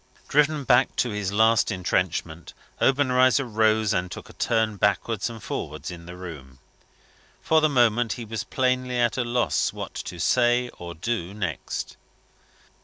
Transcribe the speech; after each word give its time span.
Driven 0.27 0.63
back 0.63 0.95
to 0.95 1.11
his 1.11 1.31
last 1.31 1.71
entrenchment, 1.71 2.55
Obenreizer 2.81 3.45
rose, 3.45 3.93
and 3.93 4.09
took 4.09 4.29
a 4.29 4.33
turn 4.33 4.77
backwards 4.77 5.29
and 5.29 5.43
forwards 5.43 5.91
in 5.91 6.07
the 6.07 6.17
room. 6.17 6.57
For 7.39 7.61
the 7.61 7.69
moment, 7.69 8.13
he 8.13 8.25
was 8.25 8.43
plainly 8.43 8.97
at 8.97 9.15
a 9.15 9.23
loss 9.23 9.71
what 9.71 9.93
to 10.09 10.17
say 10.19 10.69
or 10.79 10.95
do 10.95 11.35
next. 11.35 11.97